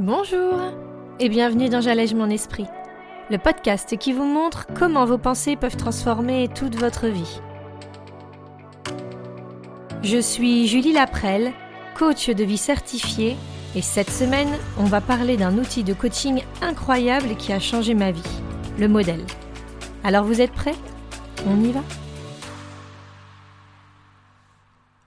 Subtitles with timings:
[0.00, 0.58] Bonjour
[1.18, 2.64] et bienvenue dans J'allège mon esprit,
[3.28, 7.38] le podcast qui vous montre comment vos pensées peuvent transformer toute votre vie.
[10.02, 11.52] Je suis Julie Laprelle,
[11.94, 13.36] coach de vie certifiée,
[13.76, 18.10] et cette semaine, on va parler d'un outil de coaching incroyable qui a changé ma
[18.10, 18.22] vie,
[18.78, 19.26] le modèle.
[20.02, 20.76] Alors vous êtes prêts?
[21.46, 21.82] On y va?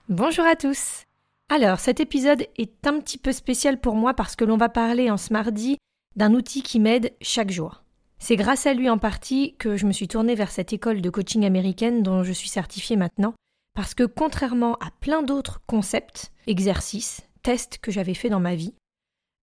[0.08, 1.03] Bonjour à tous
[1.50, 5.10] alors, cet épisode est un petit peu spécial pour moi parce que l'on va parler
[5.10, 5.76] en ce mardi
[6.16, 7.82] d'un outil qui m'aide chaque jour.
[8.18, 11.10] C'est grâce à lui en partie que je me suis tournée vers cette école de
[11.10, 13.34] coaching américaine dont je suis certifiée maintenant,
[13.74, 18.74] parce que contrairement à plein d'autres concepts, exercices, tests que j'avais fait dans ma vie,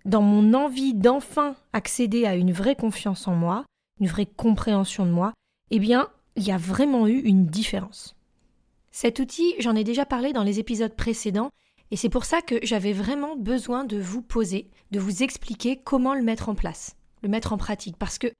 [0.05, 3.65] dans mon envie d'enfin accéder à une vraie confiance en moi,
[3.99, 5.33] une vraie compréhension de moi,
[5.69, 8.15] eh bien, il y a vraiment eu une différence.
[8.91, 11.51] Cet outil, j'en ai déjà parlé dans les épisodes précédents,
[11.91, 16.15] et c'est pour ça que j'avais vraiment besoin de vous poser, de vous expliquer comment
[16.15, 18.31] le mettre en place, le mettre en pratique, parce que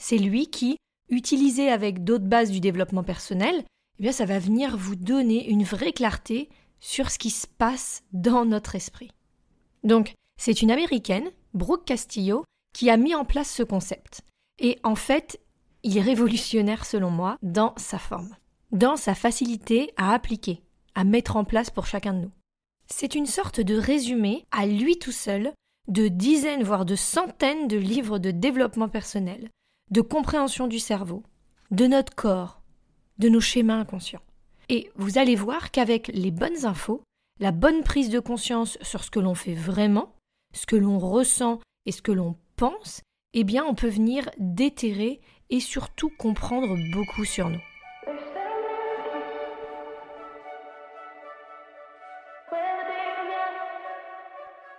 [0.00, 0.76] c'est lui qui,
[1.08, 3.64] utilisé avec d'autres bases du développement personnel,
[3.98, 8.02] eh bien ça va venir vous donner une vraie clarté sur ce qui se passe
[8.12, 9.10] dans notre esprit.
[9.82, 14.22] Donc, c'est une américaine, Brooke Castillo, qui a mis en place ce concept.
[14.58, 15.40] Et en fait,
[15.82, 18.34] il est révolutionnaire selon moi dans sa forme,
[18.70, 20.62] dans sa facilité à appliquer,
[20.94, 22.30] à mettre en place pour chacun de nous.
[22.92, 25.52] C'est une sorte de résumé, à lui tout seul,
[25.88, 29.48] de dizaines voire de centaines de livres de développement personnel,
[29.90, 31.22] de compréhension du cerveau,
[31.70, 32.60] de notre corps,
[33.18, 34.22] de nos schémas inconscients.
[34.68, 37.02] Et vous allez voir qu'avec les bonnes infos,
[37.38, 40.14] la bonne prise de conscience sur ce que l'on fait vraiment,
[40.54, 43.00] ce que l'on ressent et ce que l'on pense,
[43.32, 47.62] eh bien on peut venir déterrer et surtout comprendre beaucoup sur nous.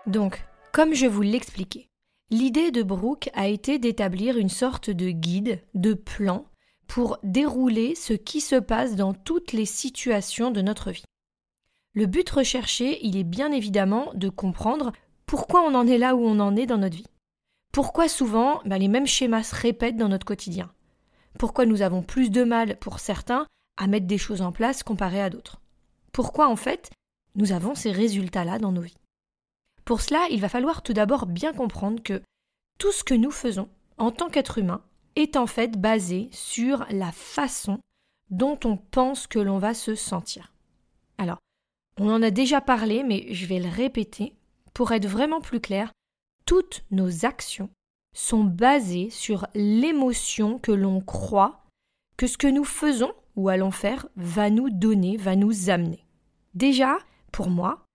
[0.08, 1.88] Donc, comme je vous l'expliquais,
[2.30, 6.46] l'idée de Brooke a été d'établir une sorte de guide, de plan,
[6.88, 11.06] pour dérouler ce qui se passe dans toutes les situations de notre vie.
[11.94, 14.92] Le but recherché, il est bien évidemment de comprendre
[15.26, 17.08] pourquoi on en est là où on en est dans notre vie.
[17.72, 20.72] Pourquoi souvent ben, les mêmes schémas se répètent dans notre quotidien?
[21.40, 23.48] Pourquoi nous avons plus de mal, pour certains,
[23.78, 25.62] à mettre des choses en place comparé à d'autres?
[26.12, 26.90] Pourquoi en fait
[27.36, 29.01] nous avons ces résultats-là dans nos vies?
[29.86, 32.22] Pour cela, il va falloir tout d'abord bien comprendre que
[32.78, 34.82] tout ce que nous faisons en tant qu'être humain
[35.16, 37.80] est en fait basé sur la façon
[38.30, 40.54] dont on pense que l'on va se sentir.
[41.18, 41.40] Alors,
[42.00, 44.36] on en a déjà parlé, mais je vais le répéter
[44.74, 45.92] pour être vraiment plus clair.
[46.46, 47.70] Toutes nos actions
[48.16, 51.66] sont basées sur l'émotion que l'on croit
[52.18, 56.06] que ce que nous faisons ou allons faire va nous donner, va nous amener.
[56.54, 56.98] Déjà,
[57.32, 57.86] pour moi,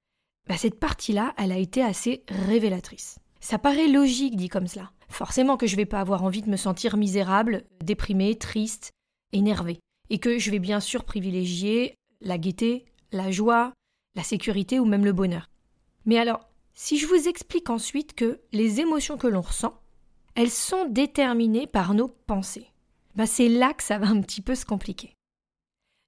[0.47, 3.19] bah, cette partie-là, elle a été assez révélatrice.
[3.41, 4.91] Ça paraît logique dit comme cela.
[5.09, 8.91] Forcément que je vais pas avoir envie de me sentir misérable, déprimé, triste,
[9.33, 9.79] énervé.
[10.11, 13.73] Et que je vais bien sûr privilégier la gaieté, la joie,
[14.15, 15.49] la sécurité ou même le bonheur.
[16.05, 19.81] Mais alors, si je vous explique ensuite que les émotions que l'on ressent,
[20.35, 22.71] elles sont déterminées par nos pensées,
[23.15, 25.15] bah c'est là que ça va un petit peu se compliquer.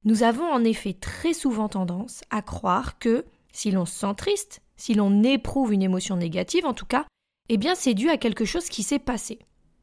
[0.05, 4.61] Nous avons en effet très souvent tendance à croire que si l'on se sent triste,
[4.77, 7.07] si l'on éprouve une émotion négative en tout cas,
[7.49, 9.39] eh bien c'est dû à quelque chose qui s'est passé,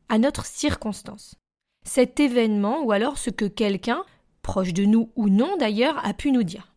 [0.09, 1.36] à notre circonstance.
[1.84, 4.03] Cet événement ou alors ce que quelqu'un,
[4.42, 6.74] proche de nous ou non d'ailleurs, a pu nous dire.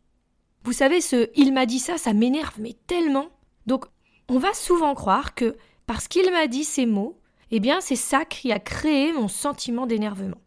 [0.65, 3.29] Vous savez, ce il m'a dit ça, ça m'énerve, mais tellement.
[3.67, 3.87] Donc,
[4.29, 5.57] on va souvent croire que
[5.87, 7.19] parce qu'il m'a dit ces mots,
[7.51, 10.41] eh bien c'est ça qui a créé mon sentiment d'énervement.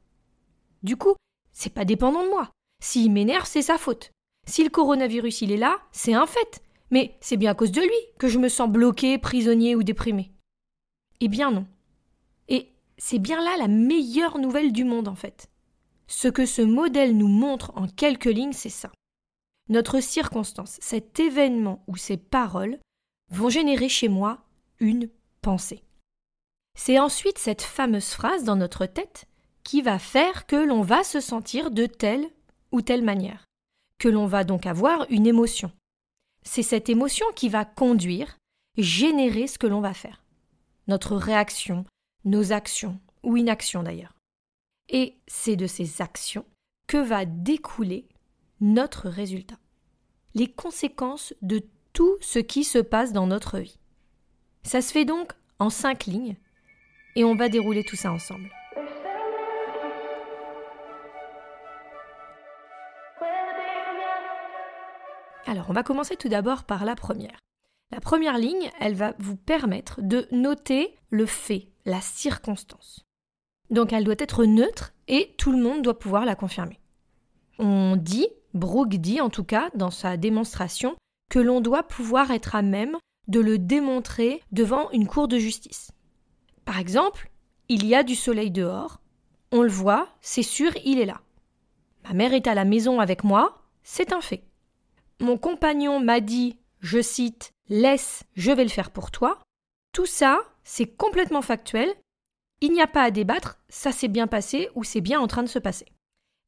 [0.84, 1.16] Du coup,
[1.54, 2.50] c'est pas dépendant de moi.
[2.82, 4.12] S'il m'énerve, c'est sa faute.
[4.48, 6.62] Si le coronavirus il est là, c'est un fait.
[6.90, 10.32] Mais c'est bien à cause de lui que je me sens bloqué, prisonnier ou déprimé.
[11.22, 11.66] Eh bien non.
[12.50, 15.50] Et c'est bien là la meilleure nouvelle du monde en fait.
[16.08, 18.92] Ce que ce modèle nous montre en quelques lignes, c'est ça.
[19.70, 22.80] Notre circonstance, cet événement ou ces paroles
[23.32, 24.44] vont générer chez moi
[24.80, 25.10] une
[25.42, 25.86] pensée.
[26.78, 29.26] C'est ensuite cette fameuse phrase dans notre tête
[29.64, 32.30] qui va faire que l'on va se sentir de telle
[32.72, 33.46] ou telle manière
[34.02, 35.72] que l'on va donc avoir une émotion.
[36.44, 38.36] C'est cette émotion qui va conduire,
[38.80, 40.24] générer ce que l'on va faire.
[40.88, 41.86] Notre réaction,
[42.26, 44.16] nos actions, ou inaction d'ailleurs.
[44.90, 46.48] Et c'est de ces actions
[46.88, 48.10] que va découler
[48.60, 49.60] notre résultat.
[50.34, 51.62] Les conséquences de
[51.94, 53.78] tout ce qui se passe dans notre vie.
[54.64, 56.38] Ça se fait donc en cinq lignes,
[57.16, 58.50] et on va dérouler tout ça ensemble.
[65.52, 67.38] Alors, on va commencer tout d'abord par la première.
[67.92, 73.04] La première ligne, elle va vous permettre de noter le fait, la circonstance.
[73.70, 76.80] Donc elle doit être neutre et tout le monde doit pouvoir la confirmer.
[77.60, 80.96] On dit, Brooke dit en tout cas dans sa démonstration,
[81.30, 82.96] que l'on doit pouvoir être à même
[83.28, 85.92] de le démontrer devant une cour de justice.
[86.64, 87.30] Par exemple,
[87.68, 89.02] il y a du soleil dehors,
[89.52, 91.20] on le voit, c'est sûr, il est là.
[92.06, 94.46] Ma mère est à la maison avec moi, c'est un fait.
[95.22, 99.38] Mon compagnon m'a dit, je cite, laisse, je vais le faire pour toi.
[99.94, 101.94] Tout ça, c'est complètement factuel.
[102.60, 105.44] Il n'y a pas à débattre, ça s'est bien passé ou c'est bien en train
[105.44, 105.86] de se passer.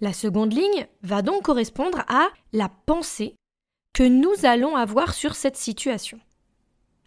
[0.01, 3.35] La seconde ligne va donc correspondre à la pensée
[3.93, 6.19] que nous allons avoir sur cette situation.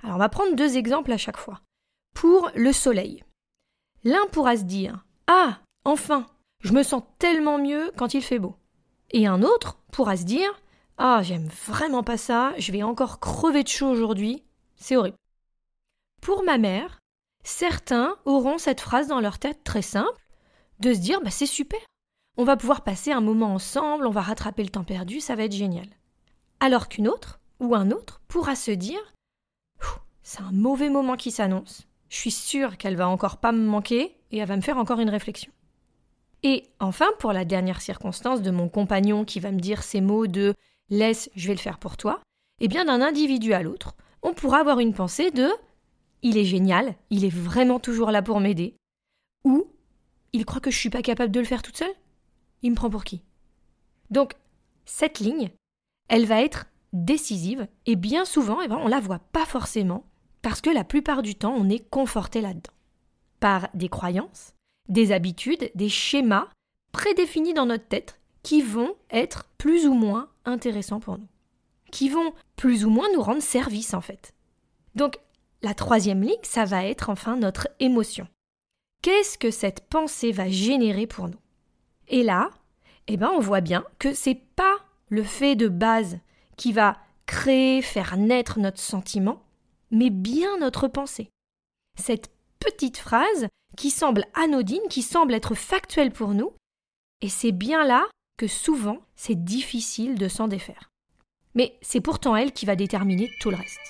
[0.05, 1.63] Alors on va prendre deux exemples à chaque fois.
[2.15, 3.25] Pour le soleil.
[4.05, 6.27] L'un pourra se dire Ah, enfin,
[6.61, 8.55] je me sens tellement mieux quand il fait beau.
[9.11, 10.61] Et un autre pourra se dire
[10.99, 14.43] Ah, j'aime vraiment pas ça, je vais encore crever de chaud aujourd'hui,
[14.77, 15.19] c'est horrible.
[16.23, 17.01] Pour ma mère,
[17.45, 20.27] certains auront cette phrase dans leur tête très simple
[20.81, 21.81] de se dire bah, c'est super,
[22.39, 25.45] on va pouvoir passer un moment ensemble, on va rattraper le temps perdu, ça va
[25.45, 25.89] être génial.
[26.61, 29.01] Alors qu'une autre ou un autre pourra se dire
[30.23, 34.17] c'est un mauvais moment qui s'annonce, je suis sûre qu'elle va encore pas me manquer
[34.33, 35.53] et elle va me faire encore une réflexion.
[36.43, 40.27] Et enfin, pour la dernière circonstance de mon compagnon qui va me dire ces mots
[40.27, 40.55] de
[40.91, 42.21] laisse, je vais le faire pour toi,
[42.61, 45.49] eh bien d'un individu à l'autre, on pourra avoir une pensée de
[46.23, 48.77] il est génial, il est vraiment toujours là pour m'aider,
[49.45, 49.67] ou
[50.33, 51.95] il croit que je suis pas capable de le faire toute seule
[52.63, 53.23] Il me prend pour qui?
[54.11, 54.35] Donc,
[54.85, 55.51] cette ligne,
[56.09, 60.05] elle va être décisive et bien souvent, eh ben, on la voit pas forcément
[60.43, 62.73] parce que la plupart du temps, on est conforté là-dedans.
[63.41, 64.55] Par des croyances,
[64.89, 66.49] des habitudes, des schémas
[66.93, 71.29] prédéfinis dans notre tête qui vont être plus ou moins intéressants pour nous,
[71.93, 74.35] qui vont plus ou moins nous rendre service en fait.
[74.95, 75.19] Donc
[75.63, 78.29] la troisième ligne, ça va être enfin notre émotion.
[79.03, 81.39] Qu'est-ce que cette pensée va générer pour nous?
[82.09, 82.51] Et là,
[83.09, 84.77] eh ben on voit bien que c'est pas
[85.09, 86.19] le fait de base
[86.57, 86.97] qui va
[87.27, 89.43] créer, faire naître notre sentiment,
[89.91, 91.31] mais bien notre pensée.
[91.99, 96.53] Cette petite phrase qui semble anodine, qui semble être factuelle pour nous,
[97.21, 98.07] et c'est bien là
[98.37, 100.91] que souvent c'est difficile de s'en défaire.
[101.55, 103.81] Mais c'est pourtant elle qui va déterminer tout le reste.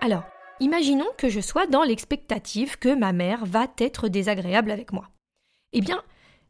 [0.00, 0.22] Alors,
[0.60, 5.10] imaginons que je sois dans l'expectative que ma mère va être désagréable avec moi.
[5.72, 6.04] Eh bien,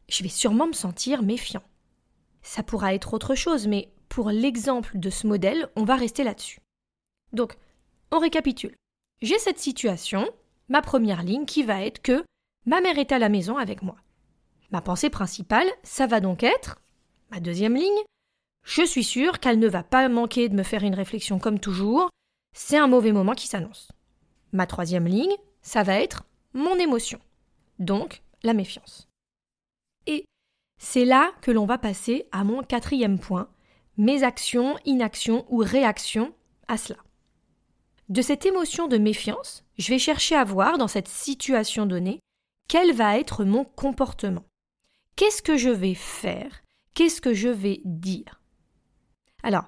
[0.09, 1.63] je vais sûrement me sentir méfiant.
[2.43, 6.59] Ça pourra être autre chose, mais pour l'exemple de ce modèle, on va rester là-dessus.
[7.33, 7.57] Donc,
[8.11, 8.75] on récapitule.
[9.23, 10.29] J'ai cette situation,
[10.69, 12.23] ma première ligne qui va être que
[12.65, 13.95] ma mère est à la maison avec moi.
[14.71, 16.81] Ma pensée principale, ça va donc être
[17.31, 18.03] ma deuxième ligne.
[18.63, 22.09] Je suis sûre qu'elle ne va pas manquer de me faire une réflexion comme toujours.
[22.53, 23.91] C'est un mauvais moment qui s'annonce.
[24.51, 27.19] Ma troisième ligne, ça va être mon émotion.
[27.79, 29.07] Donc, la méfiance.
[30.05, 30.25] Et
[30.79, 33.49] c'est là que l'on va passer à mon quatrième point,
[33.97, 36.33] mes actions, inactions ou réactions
[36.67, 36.99] à cela.
[38.09, 42.21] De cette émotion de méfiance, je vais chercher à voir dans cette situation donnée
[42.69, 44.45] quel va être mon comportement.
[45.17, 46.63] Qu'est-ce que je vais faire?
[46.93, 48.39] Qu'est-ce que je vais dire?
[49.43, 49.65] Alors,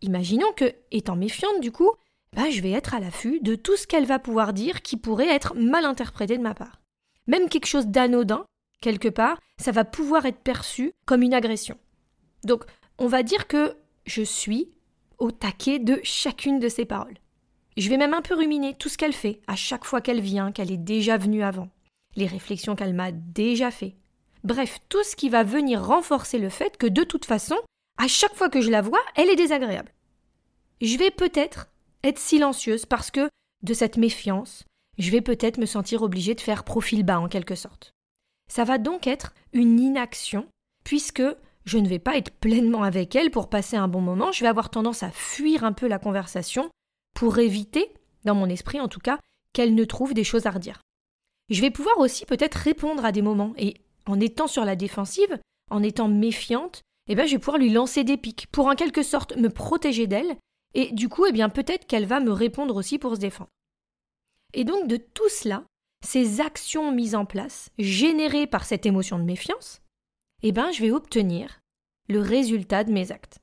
[0.00, 1.90] imaginons que, étant méfiante du coup,
[2.32, 5.28] bah, je vais être à l'affût de tout ce qu'elle va pouvoir dire qui pourrait
[5.28, 6.80] être mal interprété de ma part.
[7.26, 8.46] Même quelque chose d'anodin,
[8.80, 11.76] quelque part, ça va pouvoir être perçu comme une agression.
[12.44, 12.64] Donc,
[12.96, 14.70] on va dire que je suis
[15.18, 17.18] au taquet de chacune de ses paroles.
[17.76, 20.52] Je vais même un peu ruminer tout ce qu'elle fait à chaque fois qu'elle vient,
[20.52, 21.68] qu'elle est déjà venue avant,
[22.14, 23.96] les réflexions qu'elle m'a déjà fait.
[24.44, 27.56] Bref, tout ce qui va venir renforcer le fait que de toute façon,
[27.98, 29.92] à chaque fois que je la vois, elle est désagréable.
[30.80, 31.68] Je vais peut-être
[32.04, 33.28] être silencieuse parce que
[33.62, 34.64] de cette méfiance,
[34.98, 37.90] je vais peut-être me sentir obligée de faire profil bas en quelque sorte.
[38.48, 40.46] Ça va donc être une inaction
[40.84, 41.22] puisque
[41.64, 44.48] je ne vais pas être pleinement avec elle pour passer un bon moment, je vais
[44.48, 46.68] avoir tendance à fuir un peu la conversation
[47.14, 47.92] pour éviter,
[48.24, 49.18] dans mon esprit en tout cas,
[49.52, 50.80] qu'elle ne trouve des choses à redire.
[51.48, 53.74] Je vais pouvoir aussi peut-être répondre à des moments et
[54.06, 55.38] en étant sur la défensive,
[55.70, 59.02] en étant méfiante, eh bien, je vais pouvoir lui lancer des pics pour en quelque
[59.02, 60.36] sorte me protéger d'elle
[60.74, 63.50] et du coup, eh bien, peut-être qu'elle va me répondre aussi pour se défendre.
[64.52, 65.64] Et donc, de tout cela,
[66.04, 69.82] ces actions mises en place, générées par cette émotion de méfiance,
[70.42, 71.60] eh ben, je vais obtenir
[72.08, 73.38] le résultat de mes actes.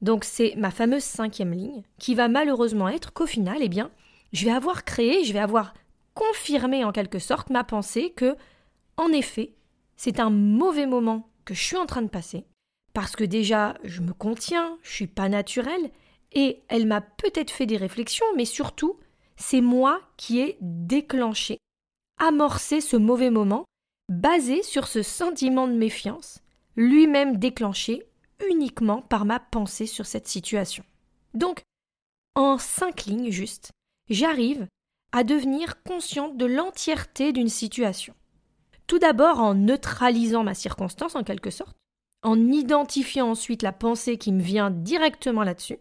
[0.00, 3.90] Donc c'est ma fameuse cinquième ligne qui va malheureusement être qu'au final, eh bien,
[4.32, 5.74] je vais avoir créé, je vais avoir
[6.14, 8.36] confirmé en quelque sorte ma pensée que,
[8.96, 9.54] en effet,
[9.96, 12.44] c'est un mauvais moment que je suis en train de passer,
[12.92, 15.90] parce que déjà, je me contiens, je suis pas naturelle,
[16.32, 18.98] et elle m'a peut-être fait des réflexions, mais surtout,
[19.36, 21.58] c'est moi qui ai déclenché,
[22.18, 23.64] amorcé ce mauvais moment,
[24.08, 26.40] basé sur ce sentiment de méfiance,
[26.76, 28.04] lui-même déclenché
[28.48, 30.84] uniquement par ma pensée sur cette situation.
[31.34, 31.62] Donc,
[32.34, 33.70] en cinq lignes juste,
[34.08, 34.66] j'arrive
[35.12, 38.14] à devenir consciente de l'entièreté d'une situation.
[38.86, 41.76] Tout d'abord en neutralisant ma circonstance en quelque sorte,
[42.22, 45.78] en identifiant ensuite la pensée qui me vient directement là-dessus,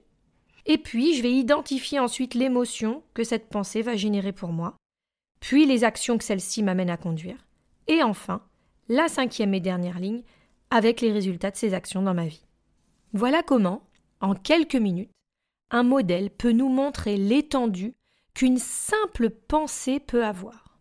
[0.66, 4.76] et puis je vais identifier ensuite l'émotion que cette pensée va générer pour moi,
[5.40, 7.46] puis les actions que celle-ci m'amène à conduire,
[7.88, 8.42] et enfin,
[8.90, 10.24] la cinquième et dernière ligne,
[10.70, 12.47] avec les résultats de ces actions dans ma vie.
[13.14, 13.84] Voilà comment,
[14.22, 15.12] en quelques minutes,
[15.72, 17.96] un modèle peut nous montrer l'étendue
[18.34, 20.78] qu'une simple pensée peut avoir.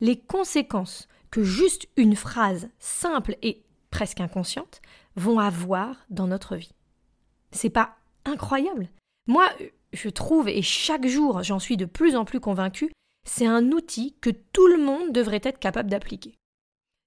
[0.00, 4.80] Les conséquences que juste une phrase simple et presque inconsciente
[5.16, 6.72] vont avoir dans notre vie.
[7.50, 8.88] C'est pas incroyable
[9.26, 9.48] Moi,
[9.92, 12.90] je trouve, et chaque jour j'en suis de plus en plus convaincue,
[13.26, 16.34] c'est un outil que tout le monde devrait être capable d'appliquer.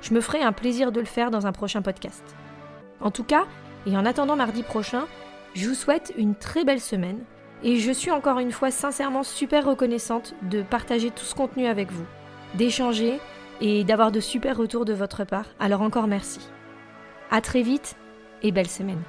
[0.00, 2.22] Je me ferai un plaisir de le faire dans un prochain podcast.
[3.00, 3.46] En tout cas,
[3.84, 5.06] et en attendant mardi prochain,
[5.54, 7.24] je vous souhaite une très belle semaine
[7.64, 11.90] et je suis encore une fois sincèrement super reconnaissante de partager tout ce contenu avec
[11.90, 12.06] vous,
[12.54, 13.18] d'échanger
[13.62, 15.46] et d'avoir de super retours de votre part.
[15.58, 16.40] Alors encore merci.
[17.30, 17.94] À très vite
[18.42, 19.02] et belle semaine.